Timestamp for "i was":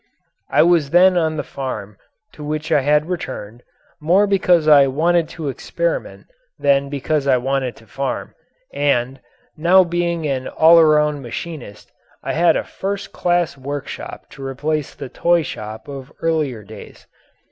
0.49-0.89